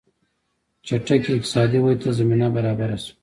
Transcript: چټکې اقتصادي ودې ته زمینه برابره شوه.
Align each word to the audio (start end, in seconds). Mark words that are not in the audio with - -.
چټکې 0.85 1.31
اقتصادي 1.35 1.79
ودې 1.81 1.97
ته 2.03 2.09
زمینه 2.19 2.47
برابره 2.55 2.97
شوه. 3.03 3.11